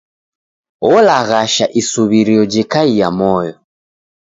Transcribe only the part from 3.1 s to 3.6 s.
moyo.